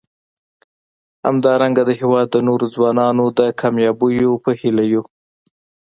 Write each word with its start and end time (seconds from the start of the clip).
همدارنګه 1.25 1.83
د 1.85 1.91
هیواد 1.99 2.27
د 2.31 2.37
نورو 2.47 2.65
ځوانانو 2.75 3.25
د 3.39 3.41
کامیابیو 3.61 4.31
په 4.43 4.51
هیله 4.61 4.83
یو. 4.93 5.03